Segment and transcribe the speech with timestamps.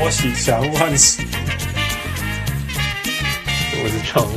[0.00, 1.22] 波喜小人物汉斯，
[3.74, 4.36] 我是常务，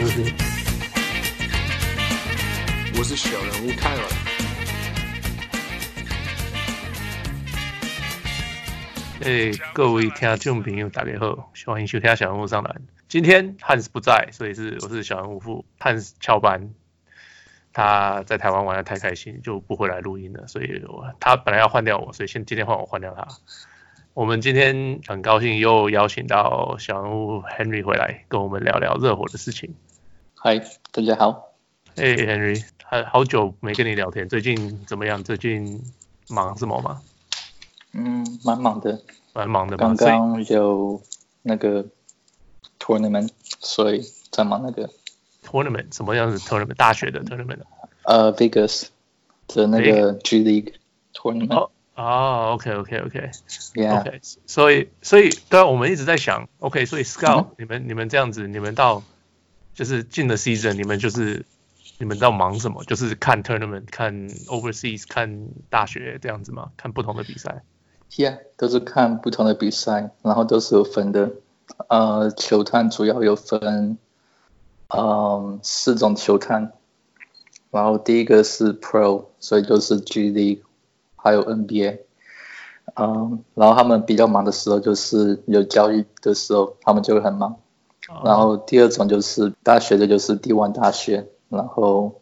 [2.98, 4.02] 我是小人物泰尔。
[9.22, 12.82] 哎，各位听众朋友，大家好，欢迎收听小人物上篮。
[13.08, 16.72] 今天汉斯不在，所以是我是小人物副汉斯翘班。
[17.72, 20.46] 他在台湾玩的太开心，就不回来录音了。
[20.46, 23.26] 所以我他本来要换掉我，所以先今天换我换掉他。
[24.14, 29.74] 我们今天很高兴又邀请到小人物 Henry 回来跟我们聊聊热火的事情。
[30.36, 30.60] 嗨，
[30.92, 31.54] 大家好。
[31.96, 35.24] 哎、hey, Henry，还好久没跟你聊天，最近怎么样？
[35.24, 35.82] 最近
[36.30, 37.02] 忙什么吗？
[37.94, 39.02] 嗯，蛮忙的，
[39.34, 39.78] 蛮忙的。
[39.78, 41.02] 刚刚有
[41.42, 41.84] 那个
[42.80, 43.30] tournament，
[43.62, 44.92] 所以在忙那个。
[45.44, 47.62] Tournament 什么样子？Tournament 大学的 Tournament？
[48.04, 48.90] 呃、uh,，Vegas
[49.48, 50.76] 的那个 G League
[51.16, 51.56] Tournament。
[51.56, 54.00] 哦哦，OK，OK，OK，Yeah。
[54.02, 59.04] OK，所以所以对啊，我们一直在想，OK，所以 Scout、嗯、你们你们这样子，你们到
[59.74, 61.46] 就是进了 Season，你们就是
[61.98, 62.84] 你们在忙什么？
[62.86, 66.72] 就是看 Tournament，看 Overseas，看大学这样子吗？
[66.78, 67.64] 看不同的比赛
[68.12, 71.32] ？Yeah，都是看不同的比赛，然后都是有分的。
[71.90, 73.98] 呃，球探主要有分。
[74.96, 76.72] 嗯，四种球探，
[77.72, 80.60] 然后第一个是 Pro，所以就是 G League，
[81.24, 82.02] 还有 NBA。
[82.96, 87.56] 嗯，然后他们比较忙的时候就是有交易的时候，他们就会很忙。
[88.24, 92.22] 然后第二种就是大学的，就是 D1 大学，然后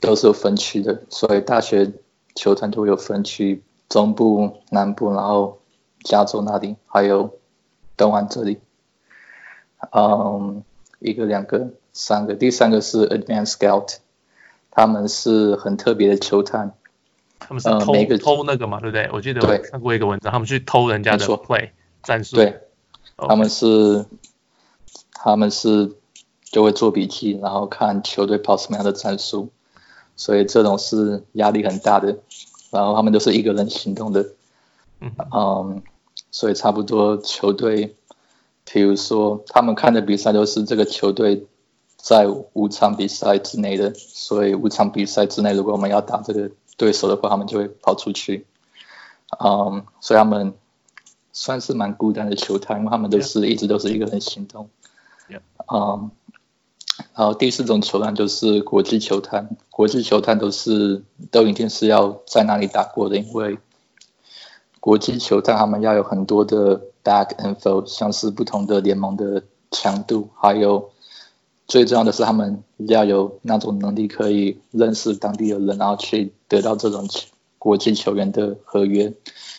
[0.00, 1.92] 都是有分区的，所以大学
[2.34, 5.60] 球探都会有分区，中部、南部，然后
[6.02, 7.38] 加州那里，还有
[7.96, 8.58] 东岸这里。
[9.92, 10.62] 嗯，
[10.98, 11.68] 一个、两个。
[11.98, 13.96] 三个，第三个是 Advanced Scout，
[14.70, 16.74] 他们是很特别的球探，
[17.38, 19.08] 他们是偷、呃、偷那个嘛，对不对？
[19.12, 21.70] 我记得我看过一个文章，他们去偷人家的 play
[22.02, 22.60] 战术，对.
[23.16, 24.06] 他们是
[25.12, 25.92] 他们是
[26.44, 29.50] 就会做笔记，然后看球队跑什么样的战术，
[30.16, 32.18] 所以这种是压力很大的，
[32.70, 34.26] 然后他们都是一个人行动的，
[35.00, 35.82] 嗯，嗯，
[36.30, 37.96] 所以差不多球队，
[38.64, 41.46] 比如说他们看的比赛都是这个球队。
[41.98, 48.46] 在五场比赛之内的，所以五场比赛之内，如果我们要打这个对手的话，他们就会跑出去。
[49.38, 50.54] 嗯，所以他们
[51.32, 54.68] 算是蛮孤单的球探，因为他们都是一直都是一个人行动。
[55.72, 56.10] 嗯，
[57.14, 63.58] 然后第四种球探就是国际球探，国际球探都是都一定是要在那里打过的，因为
[64.80, 70.90] 国际球探他们要有很多的 back info，像是不同的联盟的强度，还有。
[71.66, 77.08] 最重要的是，他们要有那种能力，可以认识当地的人，然后去得到这种
[77.58, 79.12] 国际球员的合约。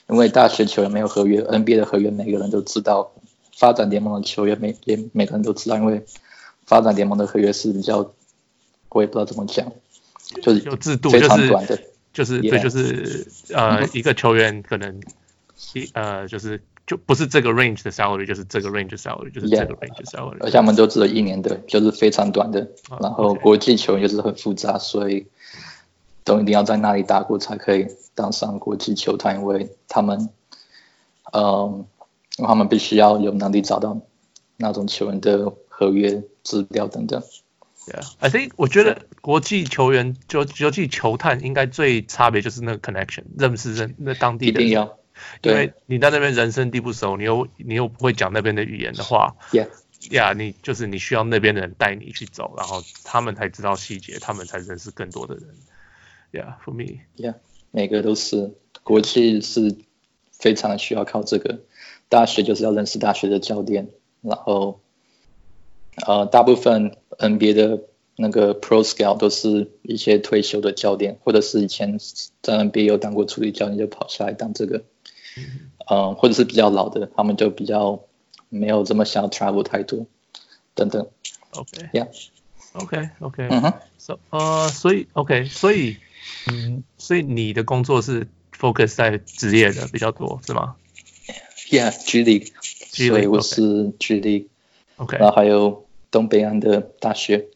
[0.09, 3.11] 因为大学球员没有合约，NBA 的合约每个人都知道。
[3.57, 6.05] 发展联盟的球员每也每个人都知道，因为
[6.67, 8.13] 发展联盟的合约是比较，
[8.89, 9.71] 我也不知道怎么讲，
[10.43, 11.81] 就是有制度，非常短的，
[12.13, 15.01] 就是对，就是呃，一个球员可能
[15.73, 16.61] 一呃，就是。
[16.87, 20.37] 就不是这个 range 的 salary，就是这个 range 的 salary，就是这个 range 的 salary。
[20.37, 22.65] Yeah, 而且他们都只有一年的，就是非常短的。
[22.89, 25.27] Oh, 然后国际球员就是很复杂，所以
[26.23, 30.29] 都一定要在那里打过才可以当上国际球探，因为他们，
[31.33, 31.85] 嗯，
[32.37, 33.99] 因为他们必须要有能力找到
[34.55, 37.21] 那种球员的合约资料等等。
[37.85, 44.61] Yeah，I think 我觉得国际球员就尤其球探应该最差别就是那个 connection，认识认那当地的。
[44.61, 44.97] 一定要。
[45.41, 49.65] 因为你在那边人生地不熟，你又你又不会讲那边的语言的话，呀
[50.09, 55.45] ，yeah，你就是你需要那边的人带你去走，然后他们才知道细节，他们才认识更多的人。
[56.31, 57.35] Yeah，for me，yeah，
[57.71, 59.77] 每个都是国际是
[60.31, 61.59] 非常需要靠这个，
[62.09, 63.89] 大学就是要认识大学的教练，
[64.21, 64.81] 然后
[66.05, 67.81] 呃，大部分 NBA 的
[68.17, 71.97] 那个 Pro Scale 都是一些退休的教练，或者是以前
[72.41, 74.83] 在 NBA 有当过助理教练，就跑下来当这个。
[75.89, 78.01] 嗯，或者是比较老的，他们就比较
[78.49, 80.05] 没有这么想要 travel 太多，
[80.75, 81.07] 等等。
[81.51, 85.97] OK，Yeah，OK，OK，嗯哼，So，呃，所以 OK，所以，
[86.51, 90.75] 嗯，所以你的工作是 focus 在职业的比较多，是吗
[91.69, 97.47] ？Yeah，G League，所以我是 G League，OK，然后还有东北岸的大学。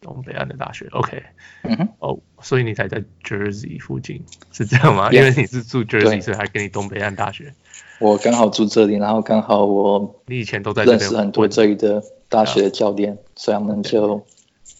[0.00, 1.22] 东北岸的大学，OK，
[1.62, 7.54] 嗯哼，哦，所以你才在 Jersey 附近，是这样吗？Yeah, 因为你是住 Jersey，所以还给你东北岸大学。
[7.98, 14.26] 我刚好住这里，然后刚好我你以前都在认识很多这里的大学的教练，所以他们就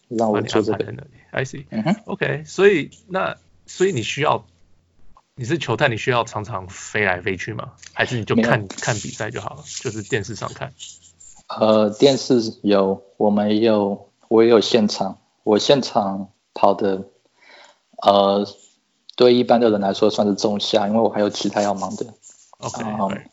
[0.08, 0.98] 让我住这里。
[1.30, 3.36] I see，嗯哼，OK，所以那
[3.66, 4.46] 所以你需要
[5.36, 7.72] 你是球探，你需要常常飞来飞去吗？
[7.92, 9.62] 还是你就看看比赛就好了？
[9.82, 10.72] 就是电视上看。
[11.46, 15.18] 呃，电视有，我们也有，我也有现场。
[15.42, 17.02] 我现场跑的，
[18.02, 18.46] 呃，
[19.16, 22.06] 对一般的人来说算是中下，因为我还有其他要忙的。
[22.58, 23.24] OK、嗯。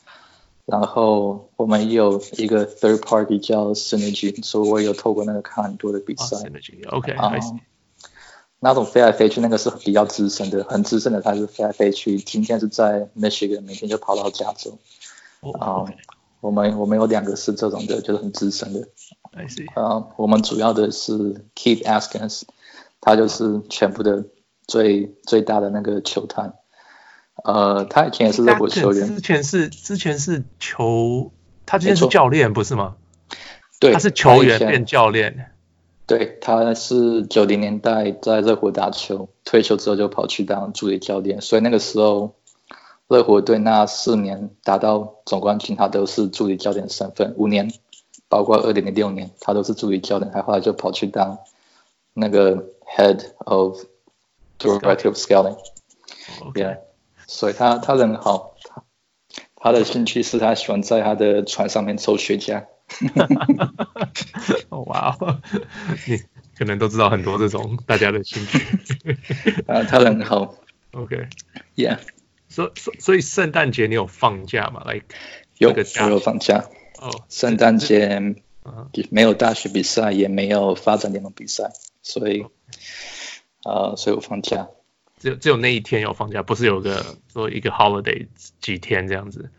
[0.66, 6.38] 然后我们也有一个 third party 叫 Synergy，所以我也有透过那个看很多的比赛。
[6.38, 7.60] Oh, Synergy, OK、嗯。
[8.60, 12.18] 那种飞来飞去，那个是比较资深的，很资深的，他是飞来飞去。
[12.18, 14.80] 今天是在 Michigan，明天就跑到加州。
[15.42, 15.92] 哦、oh, okay.
[15.92, 15.98] 嗯，
[16.42, 18.88] 我们我们有两个是这种的，就是很资深的。
[19.34, 19.66] I see.
[19.76, 22.44] 嗯，我们主要的是 Keith Askins，
[23.02, 24.26] 他就是全部的
[24.68, 25.10] 最、oh.
[25.26, 26.54] 最大的那个球探。
[27.44, 31.32] 呃，他以前也是热火球员，之前是之前是球，
[31.66, 32.96] 他之前是教练不是吗？
[33.80, 35.52] 对，他是球员变教练。
[36.08, 42.34] 对，他是九零年代在热火打球，退休之后就跑去当助理教练，所以那个时候
[43.08, 47.36] 热火队那四年打到总冠军，他都是助理教练的身份。
[47.38, 47.72] 五年，
[48.30, 51.40] 包括二零零六年，他都是助理教练，他后来就跑去当
[52.14, 53.80] 那个 head of
[54.60, 55.58] director of scouting。
[56.54, 56.80] Yeah，
[57.26, 58.84] 所以他他人好，他
[59.56, 62.66] 他的兴趣是他喜欢在他的船上面抽雪茄。
[64.70, 65.42] 哇哦，
[66.08, 66.18] 你
[66.58, 68.60] 可能都知道很多这种大家的兴趣。
[69.68, 70.56] 啊，他人好。
[70.92, 72.00] OK，Yeah。
[72.50, 75.06] 所所所以圣诞节你有放假吗？Like
[75.58, 76.66] 有，我有放假。
[77.00, 78.36] 哦，圣诞节
[79.10, 81.72] 没有大学比赛，也没有发展联盟比赛，
[82.02, 82.46] 所以
[83.64, 84.68] 啊，所以我放假。
[85.20, 87.04] 只有只有那一天有放假，不是有个
[87.34, 88.28] 说一个 holiday
[88.62, 89.50] 几天这样子？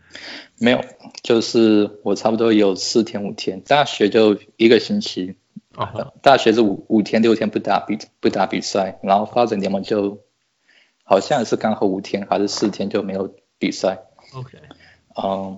[0.57, 0.83] 没有，
[1.21, 3.59] 就是我差不多有四天五天。
[3.61, 5.35] 大学就一个星期
[5.75, 6.13] ，uh.
[6.21, 10.23] 大学是五五天六天不打比不打比赛，然后发展联盟就
[11.03, 13.99] 好像是刚好五天还是四天就没有比赛。
[14.33, 14.57] OK，
[15.21, 15.57] 嗯、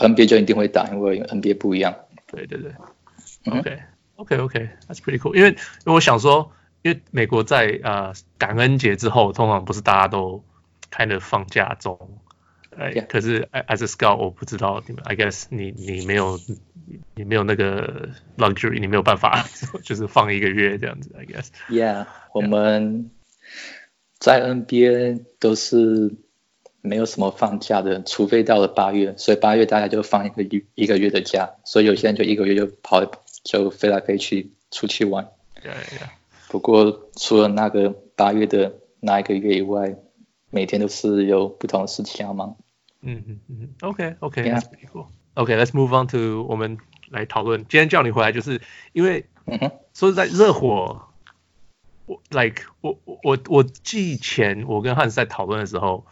[0.00, 1.94] um,，OK，NBA 就一定会打，因为 NBA 不一样。
[2.26, 2.72] 对对对
[3.46, 5.34] ，OK，OK OK，That's pretty cool。
[5.34, 5.56] 因为因
[5.86, 6.52] 为我想说。
[6.82, 10.42] 因为美国在呃感恩节之后，通常不是大家都
[10.90, 12.18] 开的放假中，
[12.74, 16.40] 哎、可是 as a scout 我不知道你们，I guess 你你没有
[17.14, 18.08] 你没有那个
[18.38, 19.44] luxury，你没有办法
[19.84, 21.48] 就是放一个月这样子，I guess。
[21.68, 23.10] Yeah，我们
[24.18, 26.14] 在 NBA 都是
[26.82, 33.04] 没有什么放假的，除非到了八月，所以八月大家就放一个一一个月的假，所以有些人就一个月就跑
[33.44, 35.28] 就飞来飞去出去玩。
[35.62, 36.08] Yeah, yeah.
[36.48, 39.94] 不过除了那个八月的那一个月以外，
[40.50, 42.56] 每天都是有不同的事情要忙。
[43.02, 45.06] 嗯嗯嗯，OK pretty cool.
[45.34, 46.78] OK，Let's move on to 我们
[47.08, 47.60] 来讨论。
[47.68, 48.60] 今天叫你回来，就是
[48.92, 49.26] 因为
[49.94, 51.02] 说实在，热火，
[52.06, 56.04] 我 like 我我我记前我跟汉斯在讨论的时候，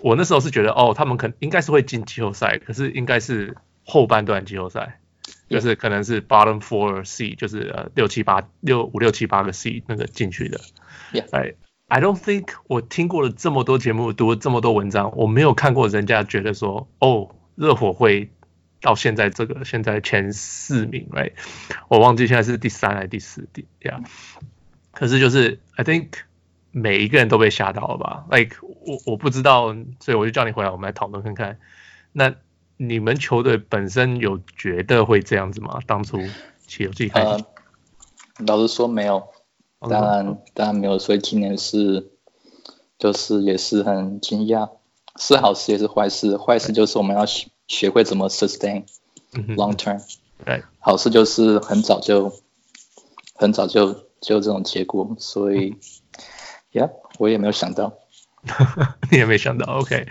[0.00, 4.98] 我那时候是觉得哦，他们可能应该是会进季后赛，可是应该是后半段季后赛。
[5.48, 10.58] 就是可能是 bottom four seed，就是呃六七八六五六七八个 seed 那个进去的。
[11.12, 11.26] Yeah.
[11.30, 11.54] I
[11.88, 18.30] I don't think 我听过了这么多节目，读了这么多文章，我没有看过人家觉得说，哦，热火会
[18.80, 21.32] 到现在这个现在前四名，right？
[21.88, 24.00] 我忘记现在是第三还是第四，第呀。
[24.92, 26.08] 可是就是 I think
[26.72, 31.58] 每一个人都被吓到了吧？Like 我我不知道，所以我就叫你回来，我们来讨论看看。
[32.12, 32.34] 那。
[32.78, 35.78] 你们球队本身有觉得会这样子吗？
[35.86, 36.18] 当初
[36.66, 37.46] 起有自己开始、呃，
[38.44, 39.22] 老实说没有，
[39.78, 42.10] 当然、嗯、当然没有，所以今年是
[42.98, 44.68] 就是也是很惊讶，
[45.16, 46.36] 是好事也是坏事。
[46.36, 48.84] 坏事就是我们要学学会怎么 sustain
[49.30, 50.02] long term，
[50.44, 52.32] 对，好事就是很早就
[53.34, 55.76] 很早就就这种结果，所以呀，
[56.72, 57.94] yeah, 我也没有想到，
[59.10, 60.06] 你也没想到，OK，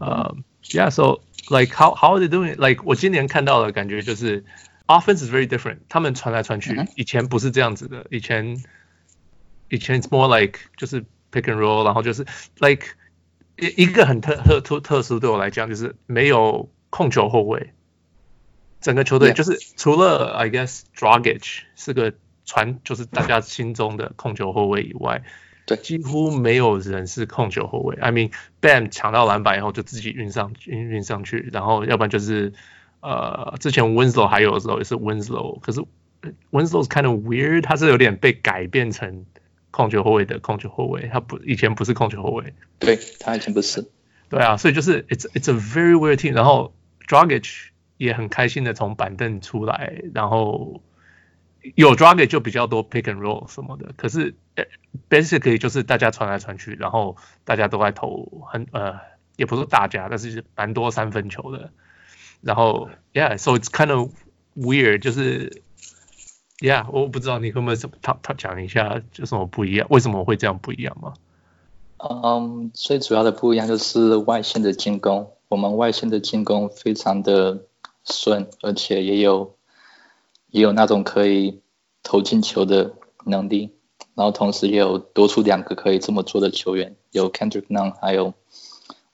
[0.00, 1.20] 呃、um,，Yeah，so。
[1.50, 2.56] Like how how are they doing?
[2.56, 4.46] Like 我今年看到的感觉就是
[4.86, 5.80] offense is very different。
[5.90, 8.06] 他们传来传去，以前不是这样子的。
[8.08, 8.64] 以前
[9.68, 12.24] 以前 it's more like 就是 pick and roll，然后就是
[12.60, 12.86] like
[13.58, 17.74] 一一个很特特特特殊对我来讲就是没有控球后卫。
[18.80, 22.14] 整个球队就是除了 I guess Dragic 是个
[22.46, 25.24] 传就是大家心中的控球后卫以外。
[25.66, 27.96] 对，几乎没有人是控球后卫。
[27.96, 32.52] I mean, Bam 抢到篮板以后就自己运上运运上去，然后要不然就是
[33.00, 35.80] 呃，之前 Winslow 还有的时候也是 Winslow，可是
[36.50, 39.24] Winslow 是 kind of weird，他是有点被改变成
[39.70, 42.52] 控球后卫的控球后卫，他不以前不是控球后卫。
[42.78, 43.88] 对，他以前不是。
[44.28, 46.34] 对啊，所以就是 it's it's a very weird team。
[46.34, 46.74] 然后
[47.08, 50.82] Dragic 也很开心的从板凳出来，然后。
[51.74, 54.34] 有 Dragic 就比较多 pick and roll 什么的，可是
[55.08, 59.00] basically 就是大家传来传去，然后大家都在投很呃，
[59.36, 61.70] 也不是大家，但是蛮多三分球的。
[62.42, 64.10] 然后 yeah，so it's kind of
[64.54, 65.62] weird，就是
[66.58, 71.14] yeah，我不知道你会不会他他讲一下有什么不一样，为什么会这样不一样吗？
[71.96, 77.64] 嗯，最主要的不一样就是外线的进攻，我们外线的进攻非常的
[78.04, 79.56] 顺，而且也有
[80.54, 81.60] 也有那种可以
[82.04, 82.92] 投进球的
[83.26, 83.74] 能力，
[84.14, 88.34] 然后同时也有多出两个可以这么做的球员，有 Kendrick Nunn 还有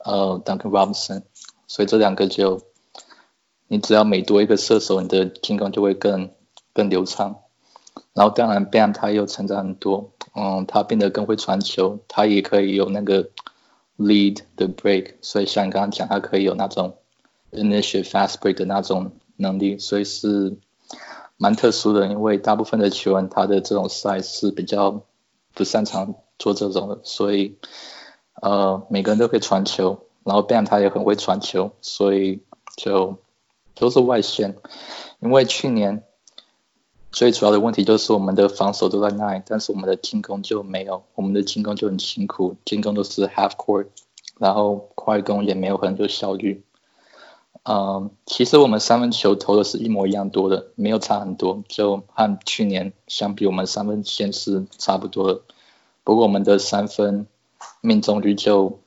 [0.05, 1.23] 呃 Duncan Robinson，
[1.67, 2.61] 所以这两个就
[3.69, 6.31] 你只要每多一个射手，你的进攻就会更
[6.75, 7.41] 更流畅。
[8.13, 10.13] 然后当然 Bam 他又成长很多。
[10.35, 13.31] 嗯，他变得更会传球，他也可以有那个
[13.97, 16.99] lead the break，所以像你刚刚讲，他可以有那种
[17.51, 20.59] initiate fast break 的那种能力，所以是
[21.41, 22.07] 蛮特殊的。
[22.07, 25.03] 因为大部分的球员他的这种 size 是比较
[25.55, 27.57] 不擅长做这种的，所以
[28.43, 32.43] 呃每个人都可以传球，然后 Bam 他也很会传球，所以
[32.77, 33.17] 就
[33.75, 34.57] 都是外线。
[35.21, 36.05] 因为去年。
[37.13, 43.89] 最主要的问题就是我们的防守都在那里，但是我们的进攻就没有，我们的进攻就很辛苦，进攻都是 half court，
[44.39, 46.63] 然后快攻也没有很有效率。
[47.63, 55.43] 嗯，其实我们三分球投的是一模一样多的，没有差很多，就和去年相比，我们三分线是差不多的。
[56.03, 57.27] 不过我们的三分
[57.83, 58.81] 命中率就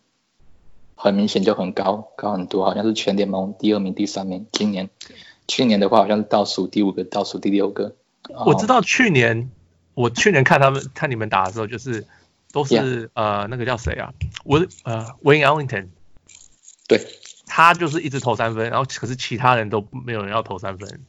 [0.96, 4.48] 很明显就很高，高很多，好像是全联盟第二名、第三名。
[4.52, 4.90] 今年，
[5.48, 7.96] 去年的话好像是倒数第五个、倒数第六个。
[8.46, 9.52] 我知道去年，
[9.94, 12.06] 我去年看他们看你们打的时候，就是
[12.52, 14.14] 都是.呃那个叫谁啊，
[14.44, 15.90] 我呃 Wayne Ellington，
[16.88, 17.06] 对，
[17.46, 21.02] 他就是一直投三分，然后可是其他人都没有人要投三分。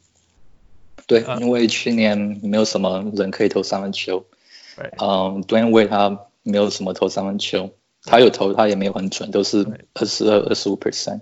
[1.06, 4.24] 对，因为去年没有什么人可以投三分球。
[4.76, 7.70] 对，嗯，Dwyane Wade 他没有什么投三分球，
[8.04, 11.20] 他有投，他也没有很准，都是二十二、二十五 percent。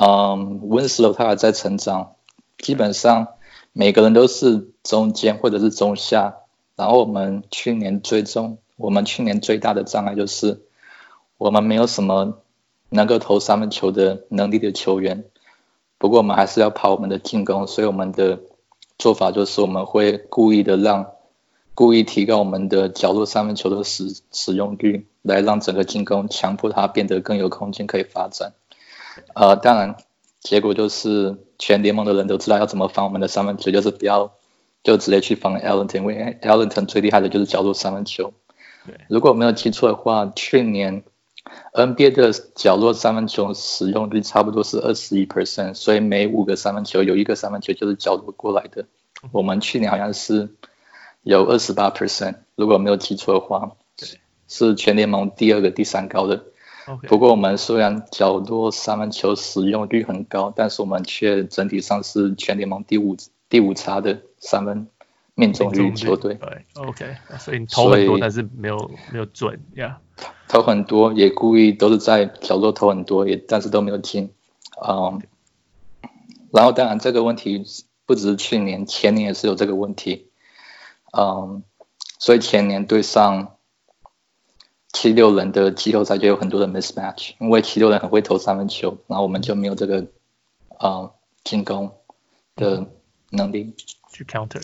[0.00, 2.14] 嗯，Winslow 他还在成长，
[2.58, 3.28] 基本上。
[3.74, 6.34] 每个人都是中间或者是中下，
[6.76, 10.60] 然后我们去年最终，我们去年最大的障碍就是
[11.38, 12.41] 我们没有什么
[12.92, 15.24] 能够投三分球的能力的球员。
[15.98, 18.40] 不过我们还是要跑我们的进攻，所以我们的
[18.98, 21.12] 做法就是我们会故意的让，
[21.74, 28.52] 故意提高我们的角落三分球的使使用率，来让整个进攻强迫它变得更有空间可以发展。
[29.34, 29.96] 呃，当然。
[30.44, 34.32] 结果就是全联盟的人都知道要怎么防我们的三分球，就是不要
[34.82, 38.32] 就直接去防 Ellington，因为 Ellington 最厉害的就是角落三分球。
[39.08, 41.04] 如果我没有记错的话，去年
[41.72, 48.84] NBA 的角落三分球使用率差不多是二十一 percent，所以每五个三分球有一个三分球就是角落过来的。
[49.30, 50.50] 我们去年好像是
[51.22, 53.72] 有二十八 percent，如果没有记错的话，
[54.48, 56.44] 是全联盟第二个、第三高的。
[57.08, 63.16] 不过我们虽然角落三分球使用率很高，但是我们却整体上是全联盟第五
[63.48, 64.88] 第五差的三分
[65.34, 66.34] 命中率球队。
[66.34, 70.00] 对，OK，所以你投很多，但是没有没有准呀。
[70.16, 70.26] Yeah.
[70.48, 74.32] 投很多，也故意都是在角落投很多，也但是都没有进。
[74.86, 75.22] 嗯，
[76.50, 77.64] 然后当然这个问题
[78.06, 80.30] 不只是去年，前年也是有这个问题。
[81.16, 81.62] 嗯，
[82.18, 83.56] 所以前年对上。
[84.94, 90.02] 七六人的季后赛就有很多的 mismatch，因为七六人很会投三分球，然后我们就没有这个
[90.76, 91.90] 啊、呃、进攻
[92.54, 92.86] 的
[93.30, 93.74] 能力
[94.12, 94.62] 去 counter。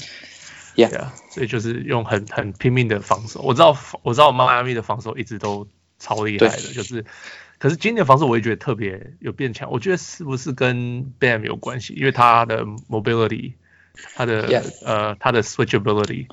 [0.78, 3.40] Yeah，, yeah 所以就是用很很拼命的防守。
[3.42, 5.66] 我知道我知道迈阿密的防守一直都
[5.99, 7.04] 超厉害的，就是
[7.58, 9.73] 可是今年防守我也觉得特别有变强。
[9.73, 11.94] 我觉得是不是跟 Bam 有关系？
[11.94, 13.54] 因为他的 mobility，
[14.14, 16.28] 他的.呃他的 switchability。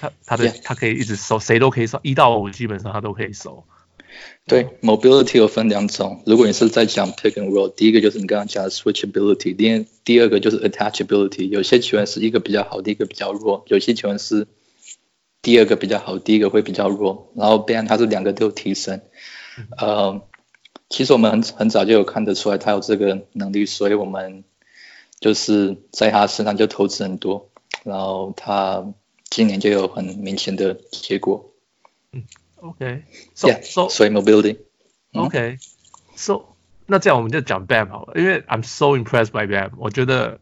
[0.00, 3.64] 他他的.他可以一直守，谁都可以守，一到五基本上他都可以守。
[4.46, 6.22] 对，mobility 有分两种。
[6.26, 11.48] 如果你是在讲 pick and roll，第一个就是你刚刚讲的 switchability，第第二个就是 attachability。
[11.48, 14.46] 有些球员是一个比较好，第一个比较弱；有些球员是
[15.42, 17.32] 第二个比较好，第一个会比较弱。
[17.36, 19.00] 然后 Ben 他是两个都有提升。
[19.56, 20.22] 嗯、呃，
[20.88, 24.44] 其实我们很很早就有看得出来他有这个能力，所以我们
[25.20, 27.50] 就是在他身上就投资很多，
[27.84, 28.92] 然后他。
[29.28, 31.52] 今年就有很明显的结果。
[32.12, 32.22] 嗯
[32.68, 34.58] ，OK，so so 所以 mobility。
[35.12, 36.56] OK，so
[36.86, 39.70] 那这样我们就讲 Bam 好了，因为 I'm so impressed by Bam。
[39.76, 40.40] 我觉得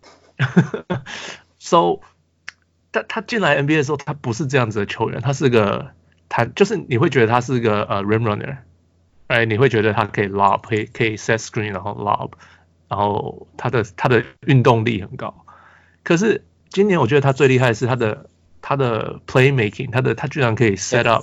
[1.59, 2.01] ，so
[2.93, 5.93] 他他进来 NBA 的时候，他不是这样子的球员，他是个
[6.29, 8.59] 他就是你会觉得他是个呃、uh, rim runner，
[9.29, 12.33] 哎，你会觉得他可以 lob，可以可以 set screen，然后 lob，
[12.89, 15.45] 然后他的他的运动力很高。
[16.03, 18.31] 可是今年我觉得他最厉害的是他的。
[18.67, 21.23] 他的 playmaking，他的他居然可以 set up，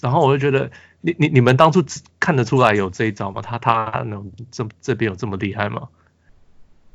[0.00, 1.84] 然后我就觉得，你你你们当初
[2.18, 3.42] 看得出来有这一招吗？
[3.42, 5.88] 他他能这这边有这么厉害吗？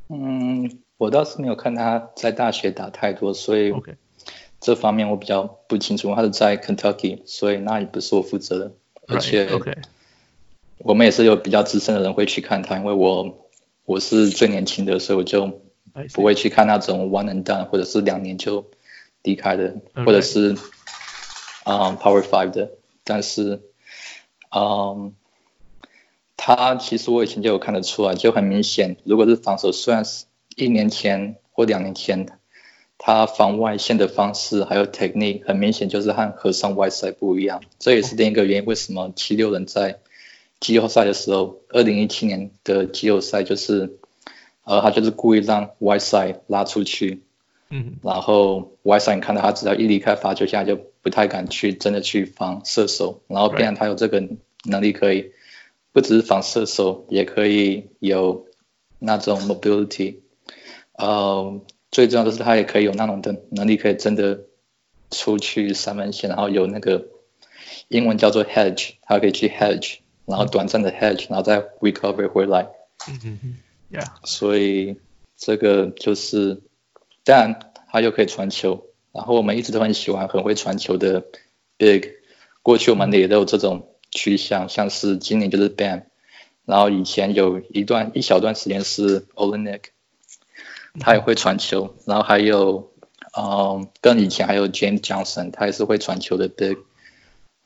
[0.08, 3.72] 嗯，我倒是没有看他在大学打太多，所以
[4.60, 6.14] 这方面我比较不清楚。
[6.14, 8.72] 他是在 Kentucky，所以那也不是我负责的，
[9.08, 9.48] 而且
[10.78, 13.48] 我们也是有比较资深的人会去看他，因为我
[13.84, 15.60] 我是最年轻的，所以我就
[16.12, 18.70] 不会去看那种 one and done 或者是两年就
[19.22, 20.56] 离开的或者是
[21.64, 22.70] 嗯、um, Power Five 的。
[23.04, 23.60] 但是
[24.54, 25.14] 嗯，
[26.36, 30.26] 他其实我以前就有看得出来，就很明显，如果是防守，虽然是
[30.56, 32.26] 一年前或两年前，
[32.98, 37.62] 他防外线的方式还有 technique 很明显就是和和尚 Whiteside 不一样。
[37.78, 39.98] 这也是另一个原因，为什么七六人在
[40.60, 43.98] 季后赛的时候，二零一七年的季后赛就是，
[44.64, 47.22] 呃，他就是故意让外赛拉出去。
[47.74, 54.22] 嗯，然后 Whiteside 看到他只要一离开罚球线就不太敢去真的去防射手，然后变成他有这个
[54.64, 55.32] 能力可以
[55.90, 58.46] 不只是防射手，也可以有
[58.98, 60.16] 那种 mobility，
[60.98, 64.40] 呃，最重要的是他也可以有那种的能力，可以真的
[65.10, 67.06] 出去三分线，然后有那个
[67.88, 72.68] 英文叫做 hedge，他可以去 hedge，然后短暂的 hedge，然后再 recover 回来。
[73.08, 73.56] 嗯嗯嗯
[73.90, 74.96] ，Yeah，所以
[75.38, 76.60] 这个就是。
[77.24, 81.24] 但他又可以传球，然后我们一直都很喜欢很会传球的
[81.76, 82.10] Big。
[82.62, 86.04] 过去我们也都有这种趋向，像是今年就是 Bam，
[86.64, 89.82] 然后以前有一段一小段时间是 Olynyk，
[91.00, 92.92] 他也会传球，然后还有
[93.36, 96.76] 嗯，跟以前还有 James Johnson，他也是会传球的 Big。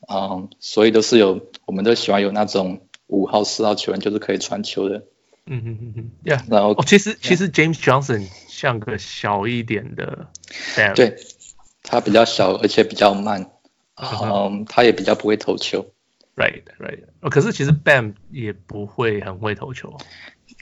[0.09, 5.03] 嗯，所以都是有，我们都喜欢有那种五号四号球员，就是可以传球的。
[5.47, 10.29] 嗯嗯嗯嗯，Yeah，然后、哦、其实其实 James Johnson 像个小一点的
[10.75, 11.15] Bam，对，
[11.83, 13.51] 他比较小而且比较慢，
[13.97, 14.67] 嗯、uh-huh.
[14.67, 15.93] 他也比较不会投球
[16.35, 19.95] ，Right Right，哦，可是其实 Bam 也不会很会投球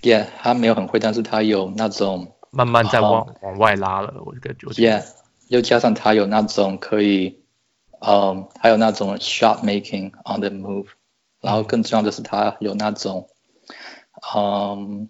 [0.02, 5.04] ，Yeah，他没有很会，但是他有那种慢慢在往、uh, 往外拉了，我感觉，Yeah，
[5.46, 7.44] 又加上他有那种可以，
[8.00, 10.88] 嗯，还有那种 shot making on the move，
[11.40, 13.28] 然后更重要的是他有那种。
[14.35, 15.07] 嗯、um，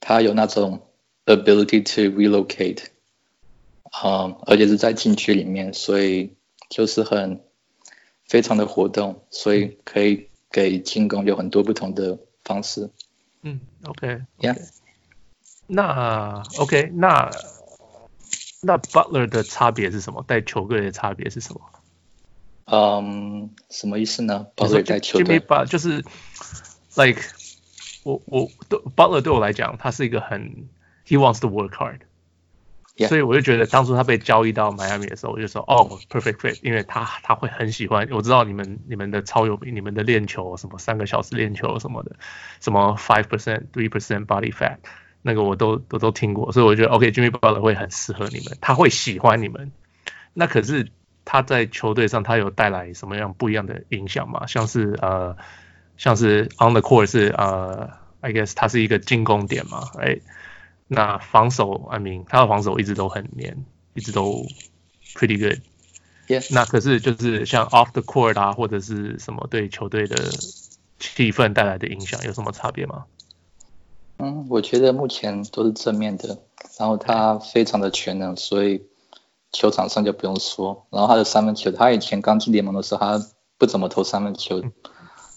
[0.00, 0.88] 他有那种
[1.28, 2.86] ability to relocate，
[4.02, 6.34] 嗯、um，而且是在禁区里面，所以
[6.68, 7.40] 就是很
[8.26, 12.90] 非常的活动，所以可以给进攻有很多不同的方式。
[13.42, 14.68] 嗯，OK，Yeah，、okay.
[15.66, 17.30] 那 OK，那
[18.62, 20.24] 那 Butler 的差别是什么？
[20.26, 21.60] 带球队的差别是什么？
[22.64, 26.04] 嗯、um，什么意思呢？Butler 带球队就是
[26.96, 27.22] like。
[28.04, 30.68] 我我对 Butler 对我来讲，他是一个很
[31.08, 33.08] He wants to work hard，yeah.
[33.08, 38.06] 所以我就觉得当初他被交易到迈阿密的时候，我就说哦，perfect fit，因为他他会很喜欢。
[38.10, 42.16] 我知道你们你们的超有名，你们的练球什么三个小时练球什么的，
[42.60, 44.76] 什么 five percent three percent body fat，
[45.22, 49.72] 那个我都我都听过，所以我觉得 OK，Jimmy Butler 会很适合你们，他会喜欢你们。
[50.34, 50.88] 那可是
[51.24, 54.46] 他在球队上，他有带来什么样不一样的影响吗？
[54.46, 55.36] 像是呃。
[56.00, 57.90] 像是 on the court 是呃、
[58.20, 60.20] uh,，I guess 他是一个进攻点嘛，哎，
[60.88, 64.46] 那防守，I mean 他的防守一直都很黏，一直都
[65.14, 65.60] pretty good。
[66.26, 66.52] Yes。
[66.52, 70.16] 那可是就是像 off the court 啊，或者是什么对球队的
[70.98, 73.04] 气氛带来的影响有什么差别吗？
[74.16, 76.38] 嗯，我觉得目前都是正面的，
[76.78, 78.82] 然后他非常的全能，所以
[79.52, 83.26] 球场上就不用说，然后他的三分球，他以前刚进联盟的时候，他
[83.58, 84.60] 不怎么投三分球。
[84.60, 84.72] 嗯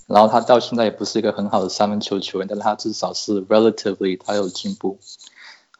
[0.08, 5.00] 然后他到现在也不是一个很好的三分球球员，但是他至少是 relatively 他有进步。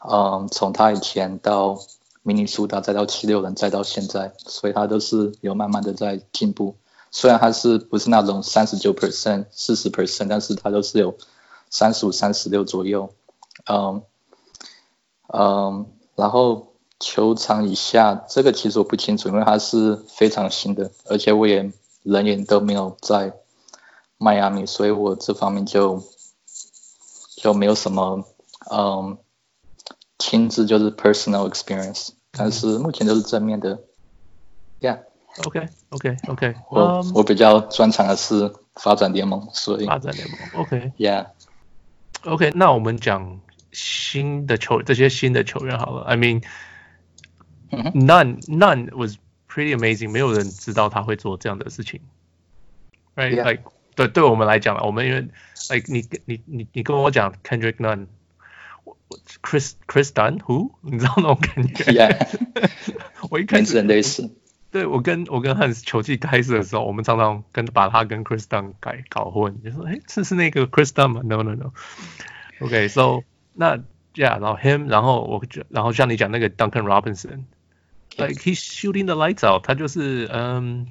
[0.10, 1.80] 嗯，从他以前到
[2.24, 6.76] 明尼苏达，再到七六人，再到现在，所以他都是有慢慢的在进步。
[7.12, 11.18] 虽然他是不是那种三十九 percent、四十 percent，但是他都是有
[11.70, 13.14] 三十五、三十六左右。
[13.66, 14.02] 嗯
[15.28, 15.86] 嗯，
[16.16, 21.72] 然后球场以下这个其实我不清楚，因为他是非常新的，而且我也
[22.04, 23.34] 人也都没有在。
[24.24, 26.04] 迈阿密，所以我这方面就
[27.38, 28.24] 就没有什么
[28.70, 29.18] 嗯
[30.21, 33.81] 亲自就是 personal experience，但是目前都是正面的。
[34.81, 42.51] Yeah，OK OK OK，我、um, 我比较专长的是发展联盟，所以发展联盟 OK，Yeah，OK，、okay.
[42.51, 43.41] okay, 那我们讲
[43.73, 47.93] 新的球这些新的球员好了，I mean、mm-hmm.
[47.93, 49.17] none none was
[49.49, 52.01] pretty amazing，没有人知道他会做这样的事情，
[53.15, 53.71] Right，Like、yeah.。
[53.97, 55.27] 对，对我们来讲，我们因为，
[55.71, 58.09] 哎，你你你你跟我讲 Kendrick Nunn，
[59.42, 60.72] Chris Chris Dunn，who？
[60.82, 62.70] 你知道那种感觉？Yeah，
[63.30, 64.30] 我一开始很类似。
[64.72, 71.72] 对，我跟我跟汉斯球季开始的时候，我们常常跟把他跟 Chris Dunn 改搞混，就说哎，这是那个 Chris Dunn 吗？No No No。
[72.60, 73.24] OK，so、okay,
[73.54, 73.78] 那
[74.14, 80.88] Yeah，然后 him，然后我然后像你讲那个 Duncan Robinson，like he's shooting the lights out，他就是嗯、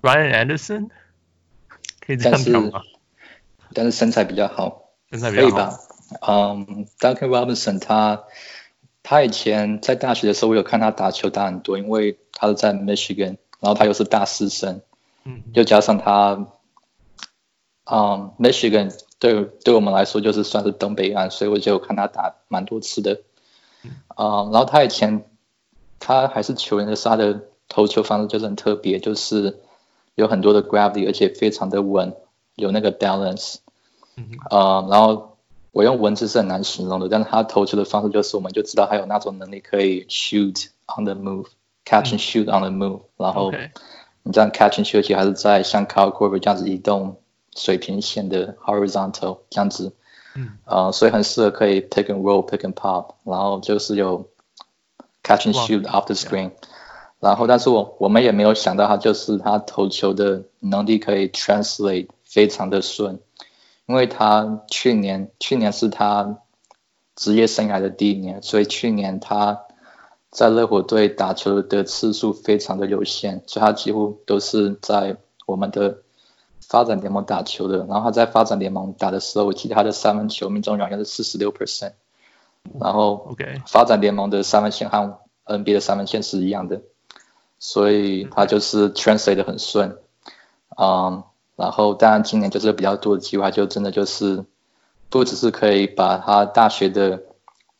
[0.00, 0.90] um, Ryan Anderson，
[1.98, 2.82] 可以这样讲吗？
[3.72, 5.76] 但是身材比较好，身材比较好。
[6.14, 6.20] 吧？
[6.26, 8.24] 嗯、um,，Duncan Robinson 他
[9.02, 14.80] 他以前在大学的时候，我有看他打球打很多，因为他是在 Michigan，然后他又是大四生，
[15.24, 16.46] 嗯，又加上他，
[17.84, 23.20] 嗯、um,，Michigan 对对我们来说就是算是东北岸，所以我就看他打蛮多次的，
[24.16, 25.24] 嗯，然后他以前
[25.98, 29.60] 他还是球员的时候，他的投球方式就是很特别，就是
[30.14, 32.14] 有很多的 gravity，而且非常的稳，
[32.54, 33.56] 有那个 balance。
[34.16, 35.33] 嗯，呃，然后
[35.74, 43.52] 我用文字是很难形容的，但是他投球的方式就是，我们就知道他有那种能力可以 shoot on the move，catch and shoot on the move，然后
[44.22, 47.16] 你这样 catch and shoot 其实还是在像 Kyle Korver 这样子移动
[47.56, 49.92] 水平线的 horizontal 这样子，
[50.36, 54.28] 嗯，呃，所以很适合可以 pick and roll，pick and pop，然后就是有
[55.24, 56.52] catch and shoot off the screen，
[57.18, 63.18] 然后但是我我们也没有想到他就是他投球的能力可以 translate 非常的顺。
[63.86, 66.38] 因为他去年去年是他
[67.14, 69.60] 职业生涯的第一年，所以去年他
[70.30, 75.98] 在热火队打球的次数非常的有限，所以他几乎都是在我们的
[76.60, 77.84] 发展联盟打球的。
[77.86, 81.92] 然后他在发展联盟打的时候，我记得他的三分球命中率好像是四十六 percent，
[82.80, 86.80] 然后 OK 发展联盟的三分线和 NBA 的三分线是一样的，
[87.58, 89.98] 所以他就是 translate 的很顺，
[90.78, 91.22] 嗯。
[91.56, 94.44] 然后，当然今年就是比较多的计划，就真的就是
[95.08, 97.22] 不只是可以把他大学的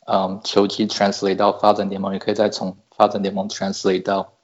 [0.06, 4.34] 嗯球技 translate 到发展联盟，也可以再从发展联盟 translate 到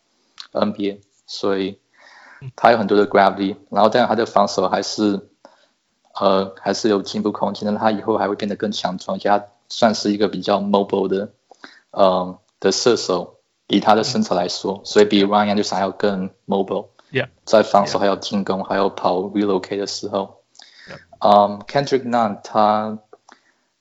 [0.52, 1.78] NBA，所以
[2.56, 3.56] 他有很多的 gravity。
[3.70, 5.28] 然后，当然他的防守还是
[6.18, 11.30] 呃还是有进步空间，但他以后还会变得更强壮，而且他算是一个比较 mobile 的
[11.92, 13.36] 嗯的射手，
[13.68, 16.88] 以他的身材来说，所以比 Ryan 就想要更 mobile。
[17.12, 20.42] Yeah, 在防守还有进攻.还有跑 relocate 的时候，
[21.18, 21.58] 嗯、yeah.
[21.58, 22.98] um,，Kendrick Nunn 他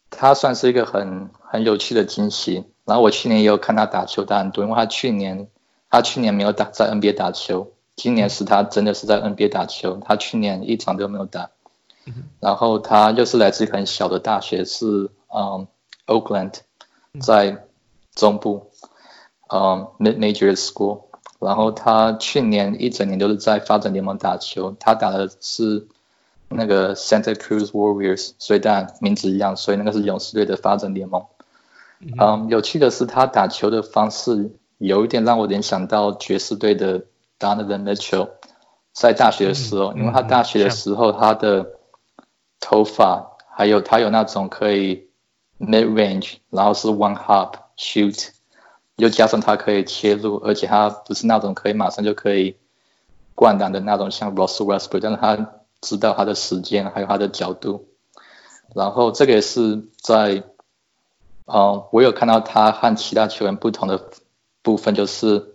[0.09, 2.65] 他算是一个很很有趣的惊喜。
[2.85, 5.47] 然后我去年也有看他打球打很多，因为他去年
[5.91, 10.01] 他去年没有打在 NBA 打球，今年是他真的是在 NBA 打球。
[10.03, 11.51] 他去年一场都没有打，
[12.39, 15.67] 然后他又是来自很小的大学，是嗯
[16.07, 16.55] Oakland，
[17.21, 17.67] 在
[18.15, 18.71] 中部，
[19.49, 21.08] 嗯 Mid Major School。
[21.39, 25.87] 然后他去年一整年都是在发展联盟打球，他打的是
[26.49, 31.25] 那个 Santa Cruz Warriors，所以当然名字一样，所以那个是勇士队的发展联盟。
[32.01, 37.03] 嗯，嗯，有趣的是他打球的方式有一点让我联想到爵士队的
[37.39, 38.31] Donovan Mitchell，
[38.91, 41.65] 在大学的时候，嗯，因为他大学的时候他的
[42.59, 45.07] 头发还有他有那种可以
[45.57, 48.29] mid range，然后是 one hop shoot。
[48.99, 52.57] 又加上他可以切入，而且他不是那种可以马上就可以
[53.33, 57.87] 灌篮的那种，像 Russell Westbrook，但是他知道他的时间还有他的角度。
[58.75, 60.43] 然后这个也是在，
[61.45, 64.09] 嗯，我有看到他和其他球员不同的
[64.61, 65.53] 部分，就是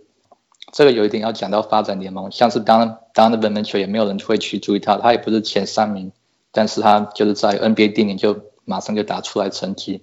[0.73, 6.11] 这个有一点要讲到发展联盟，像是当当的本门球也没有人会去注意他，他也不是前三名，
[6.51, 10.03] 但是他就是在 NBA 第一年就马上就打出来成绩。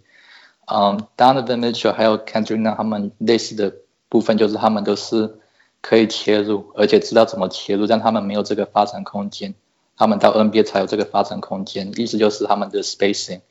[0.74, 3.74] 嗯，Donovan Mitchell 还有 Kendrick 他们类似的
[4.08, 5.36] 部分就是他们都是
[5.82, 9.54] 可以切入，而且知道怎么切入，但他们没有这个发展空间。
[9.98, 13.42] 他们到 NBA 才有这个发展空间，意思就是他们的 spacing。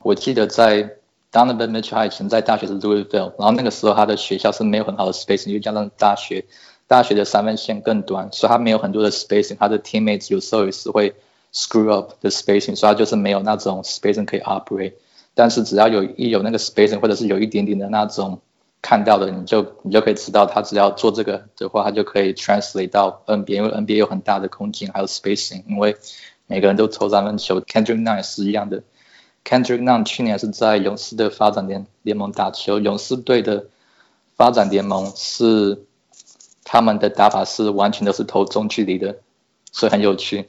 [0.00, 0.96] 我记得在
[1.32, 6.44] Donovan Mitchell 以前在大学是 Louisville，然后那个时候他的学校是没有很好的 spacing，又加上大学
[6.86, 9.56] 大学的三分线更短，所以他没有很多的 spacing。
[9.58, 11.14] 他的 teammates 有时候也是会
[11.52, 14.94] screw up the spacing，所以他就是没有那种 spacing 可以 operate。
[15.38, 18.40] 但是只要有一有那个 spacing，或者是有一点点的那种
[18.82, 25.96] 看到的，你就你就可以知道他只要做这个的话，他就可以 translate 到 NBA，因为 NBA 有很大的空间还有 spacing，因为
[26.48, 27.60] 每个人都投三分球。
[27.60, 28.82] Kendrick Nunn 也是一样的
[29.44, 33.66] ，Kendrick Nunn 去年是在勇士的发展联联盟打球，勇士队的
[34.34, 35.84] 发展联盟是
[36.64, 39.18] 他们的打法是完全都是投中距离的，
[39.70, 40.48] 所以很有趣。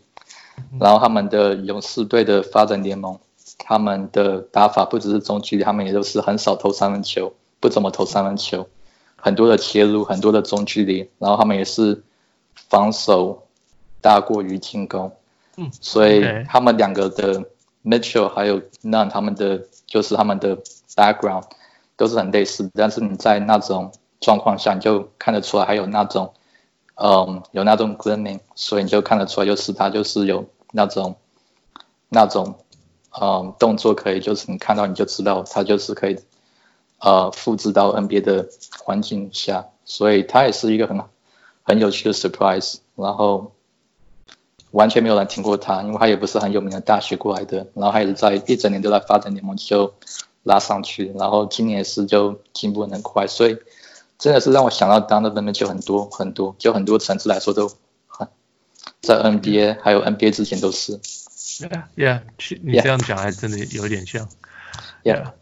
[0.79, 3.19] 然后他们的勇士队的发展联盟。
[3.59, 8.67] 他们的打法不只是中距离，他们也都是很少投三分球，不怎么投三分球，
[9.15, 12.01] 很多的切入，很多的中距离，然后他们也是
[12.55, 13.43] 防守
[14.01, 15.11] 大过于进攻，
[15.57, 17.43] 嗯，所以他们两个的
[17.83, 20.57] Mitchell 还有 Nunn 他们的就是他们的
[20.95, 21.43] background
[21.95, 23.91] 都是很类似，但是你在那种
[24.21, 26.33] 状况下你就看得出来，还有那种
[26.95, 31.15] 嗯有那种 gleaming，所以你就看得出来，就是他就是有那种
[32.07, 32.55] 那种
[33.11, 36.17] 嗯动作可以，就是你看到你就知道他就是可以
[36.99, 38.49] 呃复制到 NBA 的
[38.83, 41.01] 环境下，所以他也是一个很
[41.63, 43.51] 很有趣的 surprise，然后。
[44.71, 49.91] 完全没有人听过他，因为他也不是很有名的大学过来的，然后他也是在一整年都在发展联盟就
[50.43, 53.57] 拉上去，然后今年也是就进步很快，所以
[54.19, 57.71] 真的是让我想到 Donovan Mitchell 很多很多，就很多层次来说都
[58.05, 58.27] 很
[59.01, 60.99] 在 NBA 还有 NBA 之前都是。
[61.58, 62.20] Yeah, yeah，
[62.62, 64.28] 你这样讲还真的有点像。
[65.02, 65.32] Yeah,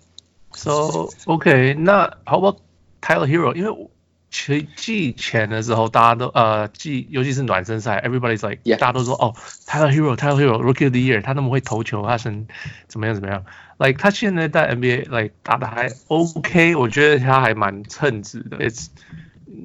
[0.52, 2.60] so OK，那 How about
[3.00, 3.54] Tyler Herro？
[3.54, 3.90] 因为我。
[4.34, 8.78] 其季前的时候，大家都呃季，尤其是暖身赛，everybody's like，、yeah.
[8.78, 9.34] 大家都说哦，
[9.66, 12.46] Tyler Herro，Tyler Herro，Rookie of the Year，他那么会投球，他是
[12.88, 13.44] 怎么样怎么样？
[13.76, 18.86] Like 他现在在 NBA，like 打的还 OK，我觉得他还蛮称职的，It's